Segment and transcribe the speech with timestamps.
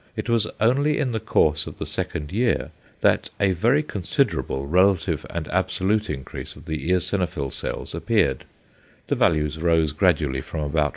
[0.15, 5.27] It was only in the course of the second year that a very considerable relative
[5.29, 8.45] and absolute increase of the eosinophil cells appeared:
[9.09, 10.89] the values rose gradually from about 1.